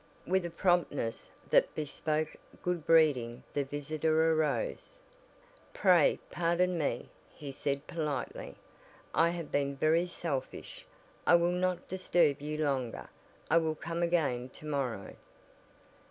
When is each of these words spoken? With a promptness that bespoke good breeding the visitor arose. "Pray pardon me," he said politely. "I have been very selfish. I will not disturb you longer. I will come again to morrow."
With 0.25 0.43
a 0.47 0.49
promptness 0.49 1.29
that 1.51 1.75
bespoke 1.75 2.35
good 2.63 2.87
breeding 2.87 3.43
the 3.53 3.63
visitor 3.63 4.33
arose. 4.33 4.99
"Pray 5.75 6.17
pardon 6.31 6.75
me," 6.75 7.09
he 7.35 7.51
said 7.51 7.85
politely. 7.85 8.55
"I 9.13 9.29
have 9.29 9.51
been 9.51 9.75
very 9.75 10.07
selfish. 10.07 10.87
I 11.27 11.35
will 11.35 11.51
not 11.51 11.87
disturb 11.87 12.41
you 12.41 12.57
longer. 12.57 13.09
I 13.51 13.57
will 13.59 13.75
come 13.75 14.01
again 14.01 14.49
to 14.49 14.65
morrow." 14.65 15.15